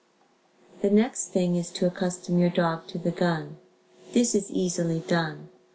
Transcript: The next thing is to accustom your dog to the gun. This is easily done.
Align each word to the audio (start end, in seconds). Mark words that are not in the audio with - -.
The 0.81 0.89
next 0.89 1.27
thing 1.27 1.55
is 1.55 1.69
to 1.73 1.85
accustom 1.85 2.39
your 2.39 2.49
dog 2.49 2.87
to 2.87 2.97
the 2.97 3.11
gun. 3.11 3.57
This 4.13 4.33
is 4.33 4.49
easily 4.49 5.01
done. 5.01 5.49